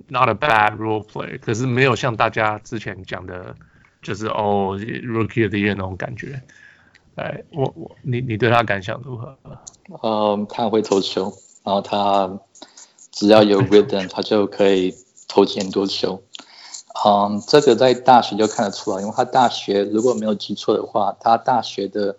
[0.10, 3.56] not a bad role play，可是没有像大家之前讲的，
[4.03, 6.43] 就是哦，Rookie of the Year 那种感觉。
[7.15, 9.39] 哎，我我你你对他感想如何？
[10.03, 11.33] 嗯，他很会投球，
[11.65, 12.41] 然后他。
[13.15, 14.95] 只要有 rhythm，他就可以
[15.29, 16.23] 投进很多球。
[17.05, 22.17] 嗯，这个在大学就看得出来，因为他大学如果没有记错的话，他大学的，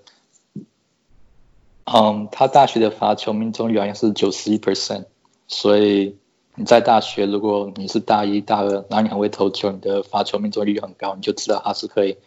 [1.85, 5.05] 嗯，他大学的罚球命中率好像是九十一 percent。
[5.47, 6.15] 所以
[6.55, 12.17] 你在大学，如果你是大一、大二，然后你很会投球，你的罚球命中率很高，你就知道他是可以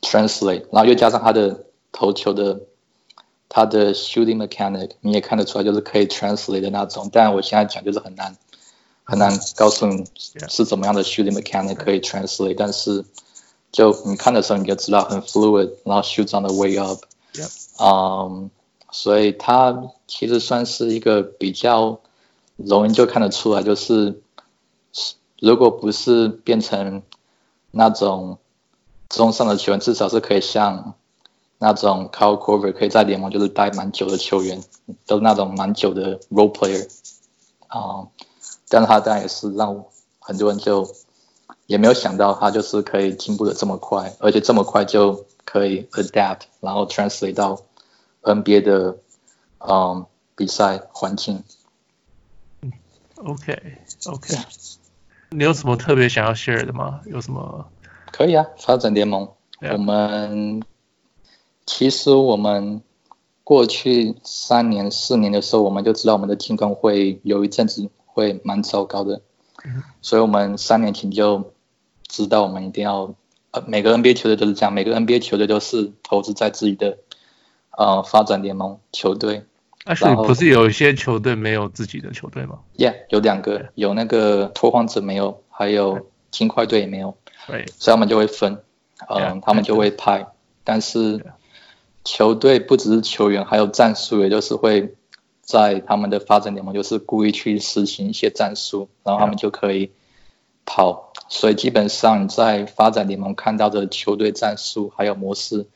[0.00, 2.60] translate，然后又加上他的投球的。
[3.54, 7.10] 他的 shooting mechanic 你也看得出来，就是可以 translate 的那种。
[7.12, 8.34] 但我现在讲就是很难，
[9.04, 10.06] 很难告诉你
[10.48, 12.54] 是怎么样的 shooting mechanic 可以 translate。
[12.56, 13.04] 但是
[13.70, 17.04] 就你看的时候你就知道很 fluid，然后 shoots on the way up。
[17.78, 18.50] 嗯，
[18.90, 22.00] 所以他其实算是一个比较
[22.66, 24.20] 容易就看得出来，就是
[25.40, 27.02] 如果不是变成
[27.70, 28.38] 那种
[29.08, 30.94] 中上的球员，至少是可以像。
[31.64, 34.60] 那种 Kyle Korver 可以在联盟就是待蛮久的球员，
[35.06, 36.90] 都那种蛮久的 role player
[37.68, 38.08] 啊、
[38.68, 39.84] 但是他当然也是让
[40.18, 40.92] 很多人就
[41.66, 47.60] 也没有想到他就是可以进步的这么快，而且这么快就可以 adapt，然后 translate 到
[48.22, 48.96] NBA 的
[49.60, 51.44] 嗯比赛环境。
[53.24, 54.36] OK OK，
[55.30, 57.00] 你有什么特别想要 share 的吗？
[57.06, 57.66] 有什么？
[58.10, 59.28] 可以啊，发展联盟.
[59.60, 60.62] 我们。
[61.64, 62.82] 其实我们
[63.44, 69.22] 过去三年、四年的时候，我们就知道我们的进攻会有一阵子会蛮糟糕的，
[70.02, 71.52] 所以我们三年前就
[72.08, 73.14] 知道我们一定要，
[73.52, 76.98] 呃，每个 NBA 球队都是这样，每个 NBA 球队都是投资在自己的
[77.78, 79.46] 呃发展联盟球队。
[79.84, 87.16] 而且不是有一些球队没有自己的球队吗？Yeah，有两个，有那个拓荒者没有，还有金块队也没有。
[87.46, 88.62] 对，所以他们就会分，
[89.08, 90.26] 嗯、呃，他们就会派，
[90.64, 91.24] 但是。
[92.04, 94.92] 球队不只是球员，还有战术，也就是会
[95.40, 99.92] 在他们的发展联盟，就是故意去实行一些战术，然后他们就可以
[100.66, 101.12] 跑。
[101.28, 105.68] 所以基本上你在发展联盟看到的球队战术还有模式，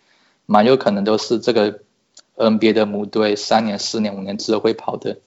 [0.47, 1.79] 蛮有可能都是这个
[2.37, 5.19] NBA 的母队三年、四年、五年之后会跑的。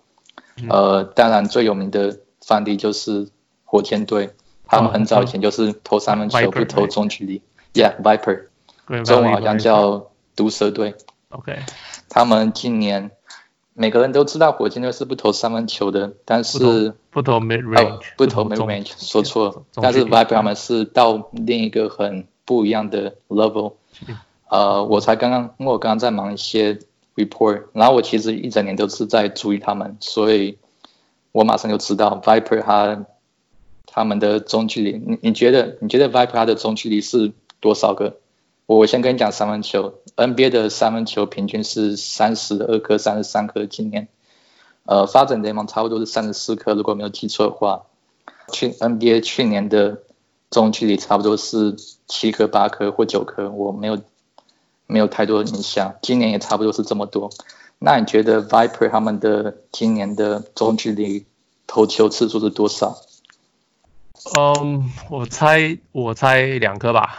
[0.69, 3.28] 呃，当然最有名的范例就是
[3.65, 4.32] 火箭队，
[4.65, 7.41] 他们很早以前就是投三分球，不投中距离。
[7.74, 8.48] Yeah，Viper，
[9.04, 10.08] 中文好像叫。
[10.36, 10.95] 毒蛇队
[11.32, 11.60] ，OK，
[12.08, 13.12] 他们今年
[13.74, 23.74] 每个人都知道火箭队是不投三分球的，但是不投 mid range，、哦、不投 mid range，说错了，但是 Viper 他们是到另一个很不一样的 level。
[24.50, 26.80] 呃，我才刚刚，因为我刚刚在忙一些
[27.25, 30.58] report，然后我其实一整年都是在注意他们，所以
[31.32, 33.05] 我马上就知道 Viper 他
[33.86, 38.17] 他们的中距离，你你觉得你觉得 Viper 他的中距离是多少个？
[38.65, 43.65] 我先跟你讲三分球，NBA 的三分球平均是三十二颗、三十三颗。
[43.65, 44.08] 今年，
[44.86, 47.84] 呃，发展联盟差不多是三十四颗，如果没有记错的话。
[48.51, 49.99] 去 NBA 去年的
[50.49, 51.75] 中距离差不多是
[52.08, 53.99] 七颗、八颗或九颗，我没有
[54.89, 55.95] 没有太多的印象。
[56.02, 57.30] 今年也差不多是这么多。
[57.78, 61.25] 那你觉得 Viper 他们的今年的中距离
[61.65, 62.97] 投球次数是多少？
[64.38, 67.15] 嗯，我猜我猜两颗吧。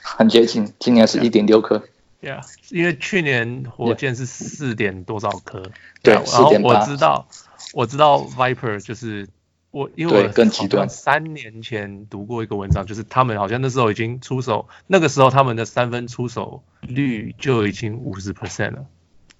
[0.00, 1.82] 很接近，今年是一点六颗。
[2.22, 5.62] Yeah，因为去年火箭是四点多少颗。
[6.02, 7.26] 对，然后我知道，
[7.72, 9.26] 我知道 Viper 就是
[9.70, 10.88] 我因为我更极端。
[10.88, 18.86] 三年前读过一个文章，就是他们好像那时候已经出手，那个时候他们的三分出手率就已经五十 percent 了。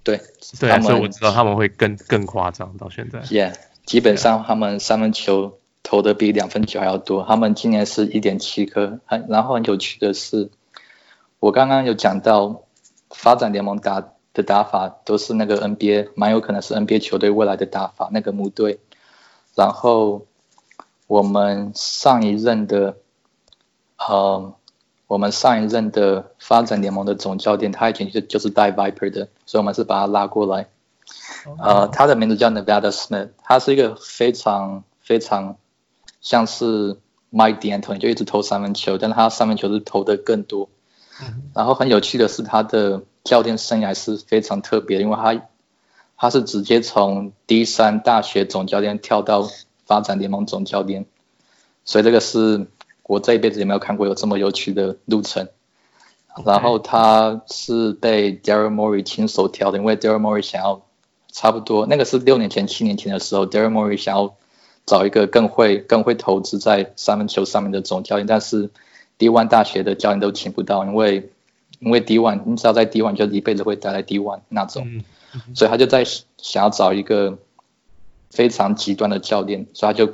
[0.03, 0.21] 对，
[0.59, 3.21] 对啊，所以我知道他们会更更夸张到现在。
[3.23, 7.25] Yeah，基本上他们三分球投的比两分球还要多。
[7.29, 9.01] 他们今年是一点七颗。
[9.05, 10.51] 很然后很有趣的是，
[11.39, 12.63] 我刚刚有讲到
[13.11, 18.79] 发展联盟打的打法都是那个 NBA，蛮有可能是 NBA 球队未来的打法，那个母队。
[19.61, 20.25] 然后
[21.07, 22.97] 我们上一任的，
[23.99, 24.55] 呃，
[25.07, 30.71] 我们上一任的发展联盟的总教练，他以前就就是带 Viper 的，所以我们是把他拉过来。
[31.63, 35.59] 呃，他的名字叫 Nevada Smith，他是一个非常非常
[36.23, 36.97] 像是
[37.31, 40.71] Mike D'Antoni，就一直投三分球，但是他三分球是投的更多。
[41.53, 45.50] 然后很有趣的是，他的教练生涯是非常特别，因为他。
[46.23, 49.49] 他是直接从 D 三大学总教练跳到
[49.87, 51.07] 发展联盟总教练，
[51.87, 52.67] 所以这个是
[53.05, 55.49] 我这一辈子也没有看过有这么有趣的路程。
[56.45, 60.83] 然后他是被 Daryl Morey 亲手挑的，因为 Daryl Morey 想要
[61.33, 64.35] 差不多那个是六年前、七年前的时候，Daryl Morey 想要
[64.85, 68.69] 找一个更会、更会投资在三分球上面的总教练，但是
[69.19, 71.31] D1 大学的教练都请不到，因为
[71.79, 74.87] 因为 D1 你知道在 D1 就一辈子会待在 D1 那种。
[75.55, 76.05] 所以他就在
[76.39, 77.39] 想要找一个
[78.31, 80.13] 非常极端的教练，所以他就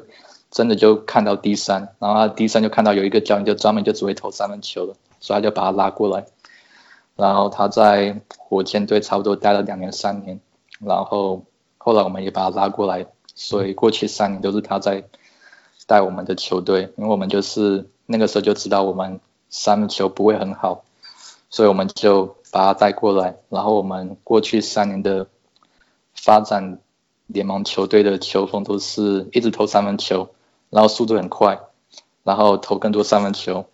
[0.51, 6.27] 真的就看到 D 三然后他 D3 就看到有一个教练就专门就只会投三分球了，所以他就把他拉过来，
[7.17, 10.41] 然后他在火箭队差不多待了两年三年，
[10.81, 11.45] 然后
[11.79, 15.05] 后来我们也把他拉过来，所以过去三年都是他在
[15.87, 20.85] 带我们的球队，因为我们就是那个时候就知道我们三分球不会很好，
[21.51, 22.37] 所以我们就。
[22.57, 25.27] 把他带过来，然后我们过去三年的
[26.15, 26.79] 发展
[27.27, 30.31] 联盟球队的球风都是一直投三分球，
[30.71, 31.61] 然后速度很快，
[32.25, 33.67] 然后投更多三分球，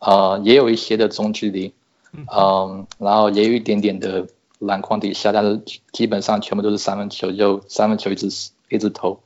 [0.00, 1.74] 呃，也有一些的中距离，
[2.12, 4.26] 嗯、呃，然后也有一点点的
[4.58, 8.28] 篮筐底下，但是基本上全部都是三分球，就三分球一直
[8.70, 9.20] 一直投，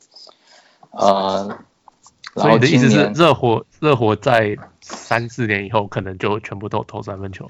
[0.91, 1.57] 呃，
[2.35, 7.47] 然后你的意思是热火热火在三四年以后可能就全部都投三分球？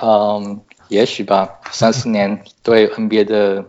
[0.00, 3.64] 嗯，也许吧，三四年对 NBA 的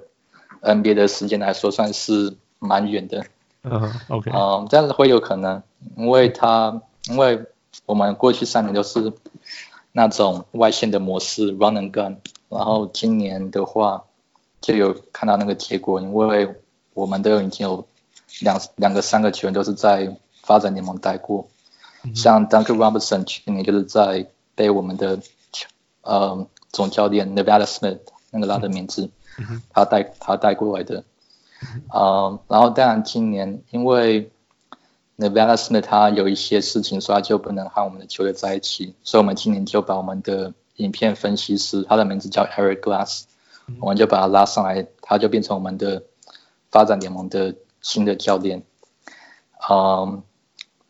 [0.61, 3.25] NBA 的时间来说算是蛮远的。
[3.63, 4.31] 嗯，OK。
[4.31, 5.63] 嗯，这样子会有可能，
[5.97, 7.45] 因为他因为
[7.85, 9.11] 我们过去三年都是
[9.91, 14.03] 那种外线的模式 run and gun，然后今年的话
[14.61, 16.55] 就有看到那个结果，因为
[16.93, 17.87] 我们都已经有
[18.41, 21.47] 两两个三个球员都是在发展联盟待过，
[22.13, 25.19] 像 Duncan Robinson 去年就是在被我们的。
[26.01, 27.99] 呃，总教练 Nevada Smith
[28.31, 31.03] 那个拉的名字，嗯、他带他带过来的。
[31.91, 34.31] 呃，然后当然今年因为
[35.17, 43.23] Nevada Smith 他有一些事情，所以他就不能和我们的球队在一起，所以我们今年就把我们的影片分析师，他的名字叫 Eric Glass，
[43.67, 46.03] 嗯、我们就把他拉上来，他就变成我们的
[46.71, 48.63] 发展联盟的新的教练。
[49.69, 50.23] 嗯、呃，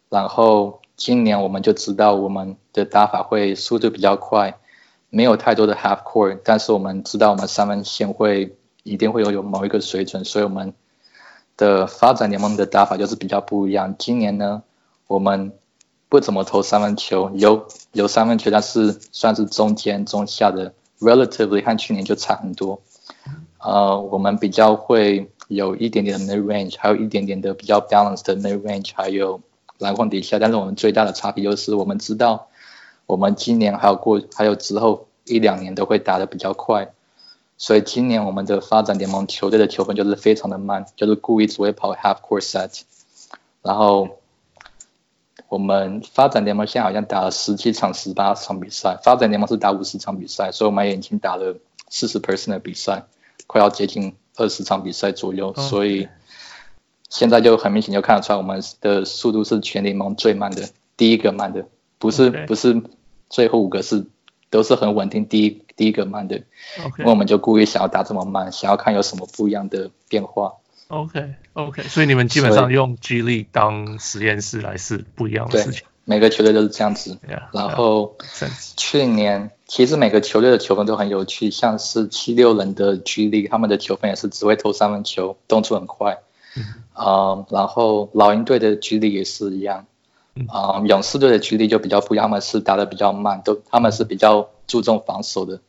[0.10, 4.60] 然后今年我们就知道我们的打法会速度比较快。
[5.10, 10.74] 没有太多的 half court，但是我们知道我们三分线会一定会有有某一个水准，所以我们
[11.58, 13.96] 的发展联盟的打法就是比较不一样。
[13.98, 14.62] 今年呢，
[15.08, 15.54] 我们
[16.10, 22.82] 不怎么投三分球，有有三分球，但是算是中间中下的，relatively 和去年就差很多。
[23.58, 29.42] 呃，我们比较会有一点点的 mid range，还有一点点的比较 balanced 的 mid range，还有
[29.80, 32.48] 篮筐底下，但是我们最大的差别就是我们知道。
[33.10, 36.94] 我们今年还有过，还有之后一两年都会打得比较快，
[37.58, 42.82] 所以今年我们的发展联盟球队的球风就是非常的慢，就是故意只会跑 half court set。
[43.64, 44.20] 然后
[45.48, 51.56] 我们发展联盟现在好像打了十七场、十八场比赛，发展联盟是打五十场比赛，所以我们也已经打了
[51.90, 53.08] 四十 percent 的比赛，
[53.48, 56.08] 快要接近二十场比赛左右，所以
[57.10, 61.66] 现在就很明显就看得出来，我们的速度是全联盟最慢的，第一个慢的，
[61.98, 62.84] 不是不是。
[63.30, 64.06] 最后五个是
[64.50, 66.38] 都是很稳定，第一第一个慢的
[66.98, 70.54] 为我们就故意想要打这么慢，想要看有什么不一样的变化。
[70.88, 75.84] OK OK，所以你们基本上用 G League 当实验室来试不一样的事情。
[76.04, 77.20] 每个球队都是这样子。
[77.30, 78.16] Yeah, 然后
[78.76, 86.18] 去年其实每个球队的球风都很有趣，像是七六人的 G League，他们的球风也是只会投三分球，动作很快。
[86.56, 86.64] 嗯、
[86.96, 89.86] uh, 然后老鹰队的 G League 也是一样。
[90.48, 95.60] 啊、嗯，勇士队的 G League 就比较不一样，他们是打的比较慢，都他们是比较注重防守的。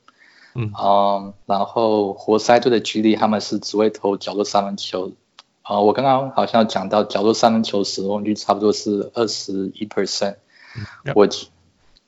[0.55, 5.13] 嗯，嗯，然后活塞队的 G League 他们是只会投角落三分球，
[5.63, 10.37] 啊、呃，我刚刚好像讲到角落三分球使用率差不多是二十一 percent。
[11.15, 11.29] 我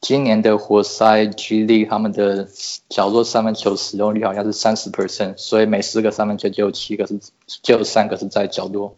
[0.00, 2.48] 今年的活塞 G League 他们的
[2.88, 7.20] 角落三分球使用率好像是三十 percent，所以每十个三分球就有七个是
[7.62, 8.96] 就有三个是在角落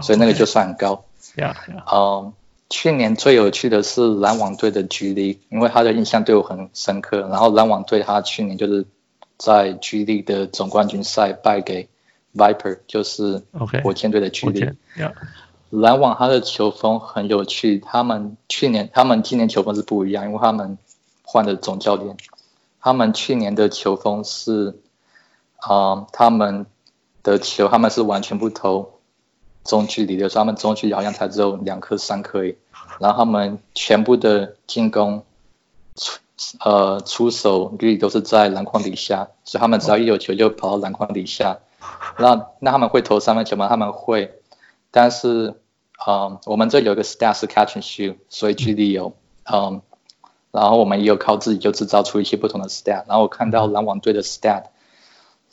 [0.00, 1.04] 所以那个就算很高。
[1.36, 1.84] Yeah, yeah.
[1.94, 2.32] 嗯，
[2.70, 7.20] 去年最有趣的是篮网队的 G League，因为他的印象对我很深刻。
[7.28, 8.86] 然后篮网队他去年就是
[9.36, 11.88] 在 G League 的总冠军赛败给
[12.34, 13.42] Viper，就是
[13.82, 14.74] 火箭队的 League。
[14.96, 15.12] Okay.
[15.70, 20.78] 篮网他的球风很有趣，他们去年他们今年球风是不一样，因为他们
[21.22, 22.16] 换了总教练。
[22.80, 24.78] 他们去年的球风是，
[25.56, 26.64] 啊、嗯，他们
[27.22, 28.97] 的球他们是完全不投
[29.64, 32.42] 中距离的，他们中距离好像才只有两颗三颗，
[32.98, 35.24] 然后他们全部的进攻
[35.94, 36.18] 出
[36.60, 41.58] 呃出手率都是在篮筐底下，所以他们只要一有球就跑到篮筐底下。
[42.18, 43.68] 那那他们会投三分球吗？
[43.68, 44.34] 他们会。
[44.90, 45.54] 但是，
[46.06, 49.12] 嗯，我们这有一个 stat 是 catch and shoot，所以距离有，
[49.44, 49.82] 嗯，
[50.50, 53.04] 然后我们也有靠自己就制造出一些不同的 stat。
[53.06, 54.64] 然后我看到篮网队的 stat，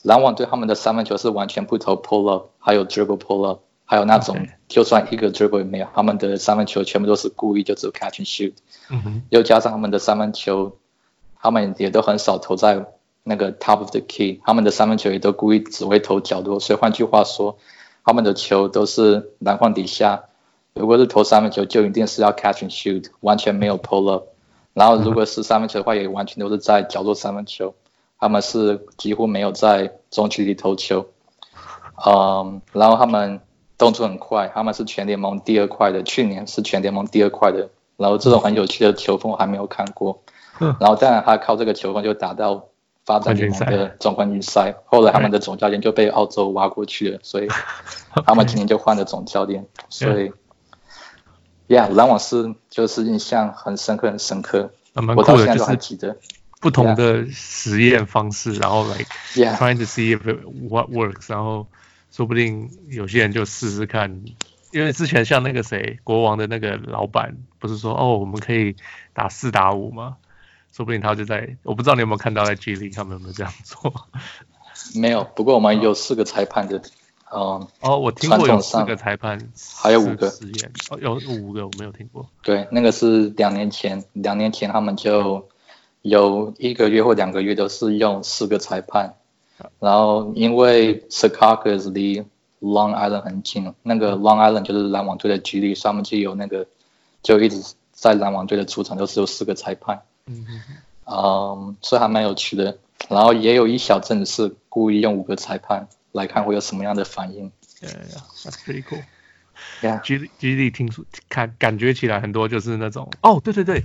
[0.03, 8.53] 篮网队他们的三分球是完全不投 pull up，还有 dribble pull up，还有那种就算一个 dribble 也没有，他们的三分球全部都是故意就只有 catch and shoot。
[9.29, 10.77] 又加上他们的三分球，
[11.39, 12.86] 他们也都很少投在
[13.23, 16.59] 那个 top of the key，他们的三分球也都故意只会投角落。
[16.59, 17.57] 所以换句话说。
[18.07, 20.25] 他们的球都是篮筐底下，
[20.75, 24.27] 如果是投三分球，就一定是要 catch and shoot，完全没有 pull up。
[24.73, 27.73] 然后如果是三分球的话，也完全都是在角落三分球。
[28.19, 31.07] 他们是几乎没有在中距离投球。
[32.05, 33.41] 嗯，然后他们
[33.78, 37.69] 动作很快，他们是全联盟第二快的，去年是全联盟第二快的。
[37.97, 40.21] 然后这种很有趣的球风我还没有看过。
[40.59, 42.65] 然后当然他靠这个球风就打到
[43.05, 47.47] 发展联盟的总冠军赛，后来他们的总教练就被澳洲挖过去了，所以
[48.26, 49.65] 他们今年就换了总教练。
[49.89, 50.32] 所以
[51.67, 54.71] ，Yeah，篮网是就是印象很深刻，很深刻。
[55.15, 56.17] 我到现在都还记得。
[56.61, 60.19] 不同的实验方式，然后 like trying to see if
[60.67, 61.67] what works，然后
[62.16, 64.24] 说不定有些人就试试看，
[64.72, 68.78] 因为之前像那个谁，国王的那个老板不是说哦，我们可以
[69.13, 70.16] 打四打五吗？
[70.72, 73.93] 说不定他就在，我不知道你有没有看到在 G League 他们有没有这样做？
[74.93, 76.82] 没有，不过我们有四个裁判的，
[77.34, 77.68] 嗯。
[77.82, 79.38] 哦，我听过有四个裁判，
[79.76, 82.30] 还有五个实验，哦，有五个我没有听过。
[82.43, 85.49] 对，那个是两年前，两年前他们就
[86.01, 89.16] 有一个月或两个月都是用四个裁判，
[89.80, 92.22] 然后因为 Secaucus 离
[92.62, 96.68] Long Island 很近，那个 Long Island 就是篮网队的 G League，上面就有那个，
[97.22, 100.01] 就一直在篮网队的主场都是有四个裁判。
[100.28, 100.45] 嗯
[101.06, 102.78] 嗯，所以还蛮有趣的。
[103.10, 107.51] 然后也有一小阵是故意用五个裁判来看会有什么样的反应。
[107.82, 109.03] Yeah, yeah, that's pretty cool.
[109.82, 113.84] Yeah, G G League 听说看感觉起来很多就是那种哦，对对对，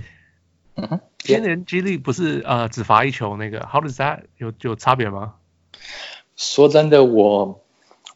[0.75, 5.35] 嗯哼，今年 G League 不是呃只罚一球那个，How does that 有有差别吗？
[6.41, 7.61] 说真的，我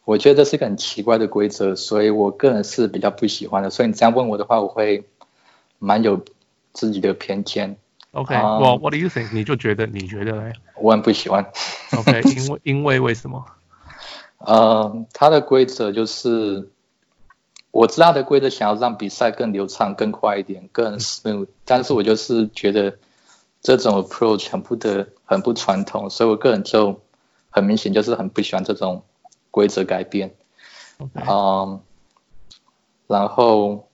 [0.04, 3.70] 我觉得这是一个很奇怪的规则，所以我个人是比较不喜欢的。
[3.70, 5.06] 所以你这样问我的话，我会
[5.78, 6.26] 蛮有
[6.74, 7.78] 自己的偏见。
[8.14, 9.30] OK，我、um, What do you think？
[9.32, 10.54] 你就觉得你觉得嘞？
[10.82, 11.46] 我很不喜欢。
[11.96, 13.46] OK，因为因为为什么？
[14.40, 16.70] 呃，他的规则就是，
[17.70, 22.98] 我知道的规则想要让比赛更流畅、更快一点、更 smooth，但是我就是觉得
[23.62, 27.00] 这种 approach 很不的很不传统，所以我个人就
[27.56, 29.04] 很明显就是很不喜欢这种
[29.50, 30.36] 规则改变。
[31.00, 31.80] 嗯、um,，
[33.08, 33.88] 然后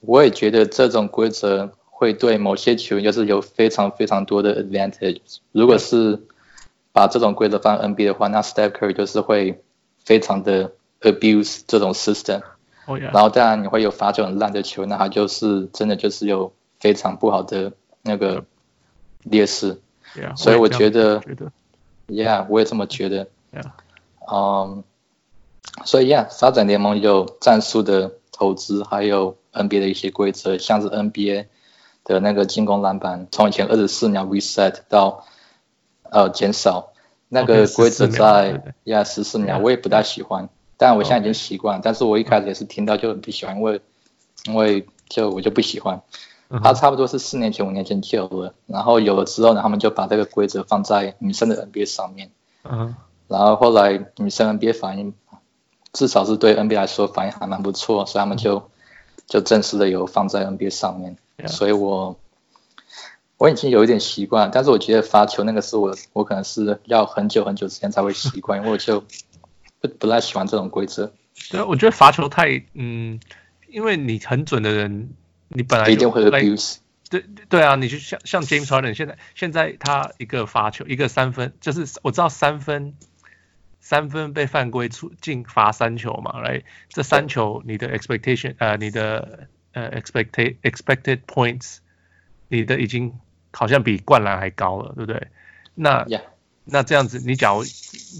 [0.00, 1.72] 我也觉得这种规则。
[2.02, 5.20] 会对某些球员就是有非常非常多的 advantage。
[5.52, 6.20] 如果是
[6.90, 9.62] 把这种规则放 NBA 的话，那 Steph Curry 就是会
[10.04, 12.42] 非常的 abuse 这种 system。
[12.86, 13.12] Oh yeah.
[13.14, 17.72] 然后当然你会有罚球很烂的球，那他就是真的就是有非常不好的
[18.02, 18.44] 那个
[19.22, 19.80] 劣势。
[20.16, 21.52] Yeah, 所以我觉得，觉得
[22.12, 23.28] ，Yeah，我也这么觉得。
[24.30, 24.84] 嗯，
[25.84, 31.46] 所以 Yeah，发展联盟有战术的投资，还有 NBA 的一些规则，像是 NBA。
[32.04, 35.24] 的那个进攻篮板从以前二十四秒 reset 到
[36.10, 36.92] 呃减少，
[37.28, 41.80] 那个规则在呀十四秒，我也不大喜欢，但我现在已经习惯。
[41.80, 43.80] 但是我一开始也是听到就很不喜欢，因为
[44.46, 46.02] 因为就我就不喜欢。
[46.62, 52.30] 它差不多是四年前五年前就有了，然后有了之后呢，他们就把这个规则放在女生的 NBA 上面。
[52.64, 52.94] 嗯。
[53.28, 55.14] 然后后来女生 NBA 反应
[55.92, 58.70] 至少是对 NBA 来说反应还蛮不错，所以他们就
[59.26, 61.16] 就正式的有放在 NBA 上面。
[61.46, 62.18] 所以我
[63.38, 69.00] 我已经有一点习惯，但是我觉得罚球那个是我我可能是要很久很久时间才会习惯， 因为我就
[69.80, 71.10] 不不太喜欢这种规则。
[71.50, 73.18] 对，我觉得罚球太嗯，
[73.68, 75.10] 因为你很准的人，
[75.54, 76.76] 你本来一定会 abuse。
[77.10, 82.94] 对对啊，你就像像 James Harden 现在现在他一个罚球一个三分，就是我知道三分
[83.80, 86.62] 三分被犯规出进罚三球嘛，right？
[86.88, 91.78] 这三球你的 expectation 呃你的呃 expected expected points
[92.48, 93.12] 你的已经
[93.52, 95.28] 好像比灌篮还高了，对不对？
[95.74, 96.22] 那 Yeah.
[96.64, 97.64] 那这样子，你假如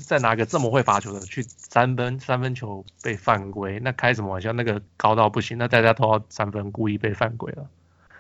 [0.05, 4.53] 再拿个这么会罚球的去三分三分球被犯规，那开什么玩笑？
[4.53, 7.67] 那个高到不行，那大家都要三分故意被犯规了。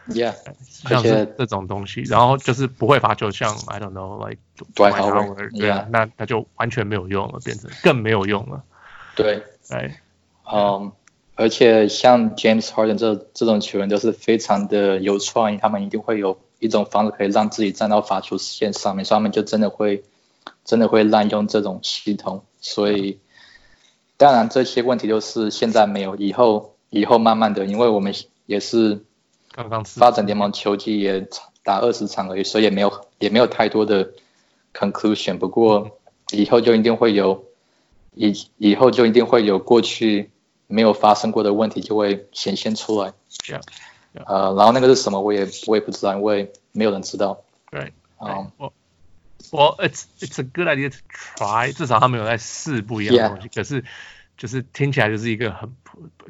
[0.08, 4.40] Yeah，像是这种东西，然后就是不会罚球，像 I don't know，like
[4.74, 8.64] Dwight Howard，对啊，那那就完全没有用了，变成更没有用了。
[9.14, 10.00] 对，哎，
[10.52, 10.90] 嗯，
[11.36, 20.02] 而且像 James Harden 这这种球员都是非常的有创意，他们一定会有一种方式可以让自己站到罚球线上面，所以他们就真的会
[20.64, 22.44] 真的会滥用这种系统。
[22.60, 23.20] 所以，
[24.16, 28.14] 当然这些问题都是现在没有，以后以后慢慢的，因为我们
[28.46, 29.04] 也是。
[29.54, 31.28] 刚刚发展联盟球季也
[31.62, 34.14] 打二十场而已，所以也没有也没有太多的
[34.72, 35.36] conclusion。
[35.36, 35.98] 不过
[36.30, 37.44] 以后就一定会有，
[38.14, 40.30] 以以后就一定会有过去
[40.68, 43.12] 没有发生过的问题就会显现出来。
[43.46, 43.60] Yeah,
[44.14, 44.24] yeah.
[44.24, 47.42] 呃，然后那个是什么，我也我也不知道，因为没有人知道。
[47.70, 48.50] 对，嗯，
[49.50, 50.96] 我我 it's it's a good idea to
[51.36, 53.48] try，至少他们有在试不一样的东西。
[53.48, 53.84] 可是
[54.36, 55.74] 就是听起来就是一个很。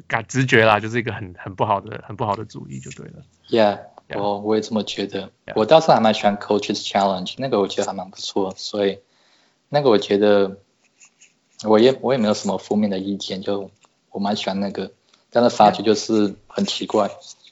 [0.07, 3.23] 感直觉啦，就是一个很很不好的、很不好的主意，就对了。
[3.47, 3.79] Yeah.
[4.19, 5.31] 我我也这么觉得。
[5.55, 8.99] 我倒是还蛮喜欢 Coaches Challenge，那个我觉得还蛮不错，所以
[9.69, 10.57] 那个我觉得
[11.63, 13.71] 我也我也没有什么负面的意见，就
[14.11, 14.91] 我蛮喜欢那个。
[15.29, 17.09] 但是发觉就是很奇怪。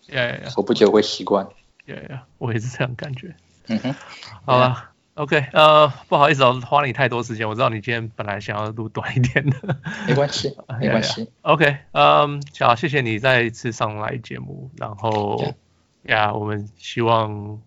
[0.09, 0.51] Yeah.
[0.57, 1.47] 我不觉得会习惯。
[1.87, 2.19] Yeah, yeah.
[2.39, 3.35] 我也是这样感觉。
[3.67, 3.95] 嗯哼，
[4.43, 4.90] 好了。
[5.15, 7.47] OK，呃，不好意思哦，花了你太多时间。
[7.47, 11.25] 我知道你今天本来想要录短一点的，没关系， 没关系。
[11.25, 11.29] yeah, yeah.
[11.41, 14.71] OK，嗯，好，谢谢你再一次上来节目。
[14.77, 15.53] 然后，
[16.03, 17.61] 呀 Yeah.，我们希望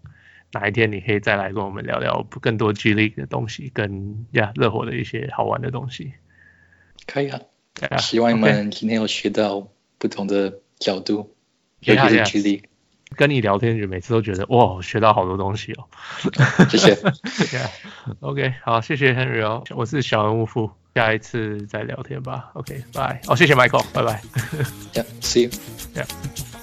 [0.53, 6.15] 哪一天你可以再来跟我们聊聊更多 G League 的东西，跟呀热火的一些好玩的东西。
[7.07, 7.41] 可以啊
[7.99, 9.69] 希望你们今天有学到
[9.99, 11.35] 不同的角度，
[11.81, 12.65] 尤其是 G League。
[13.17, 15.85] 跟你聊天就每次都觉得哇，学到好多东西哦。
[16.69, 16.95] 谢谢。
[16.95, 22.51] yeah.OK，好，谢谢 Henry 哦，我是小人物富，下一次再聊天吧。
[22.55, 23.21] OK，拜。
[23.27, 24.21] 哦，谢谢 Michael，拜拜。
[24.93, 25.51] Yeah，see you。
[25.95, 26.54] Yeah。